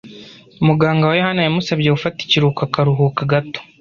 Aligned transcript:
Muganga 0.67 1.03
wa 1.09 1.17
yohani 1.19 1.41
yamusabye 1.43 1.89
gufata 1.95 2.17
ikiruhuko 2.21 2.61
akaruhuka 2.67 3.21
gato. 3.31 3.59